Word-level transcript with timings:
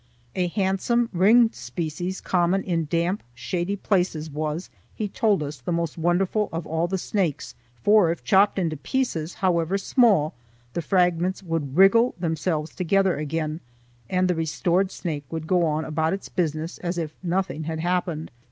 A 0.35 0.47
handsome 0.47 1.09
ringed 1.13 1.53
species 1.53 2.21
common 2.21 2.63
in 2.63 2.87
damp, 2.89 3.21
shady 3.35 3.75
places 3.75 4.31
was, 4.31 4.71
he 4.95 5.07
told 5.07 5.43
us, 5.43 5.57
the 5.57 5.71
most 5.71 5.95
wonderful 5.95 6.49
of 6.51 6.65
all 6.65 6.87
the 6.87 6.97
snakes, 6.97 7.53
for 7.83 8.11
if 8.11 8.23
chopped 8.23 8.57
into 8.57 8.77
pieces, 8.77 9.35
however 9.35 9.77
small, 9.77 10.33
the 10.73 10.81
fragments 10.81 11.43
would 11.43 11.77
wriggle 11.77 12.15
themselves 12.19 12.73
together 12.73 13.17
again, 13.17 13.59
and 14.09 14.27
the 14.27 14.33
restored 14.33 14.89
snake 14.91 15.25
would 15.29 15.45
go 15.45 15.63
on 15.67 15.85
about 15.85 16.13
its 16.13 16.29
business 16.29 16.79
as 16.79 16.97
if 16.97 17.13
nothing 17.21 17.65
had 17.65 17.79
happened. 17.79 18.31